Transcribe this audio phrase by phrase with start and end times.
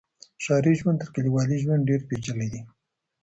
[0.43, 2.61] ښاري ژوند تر کلیوالي ژوند ډیر پیچلی دی.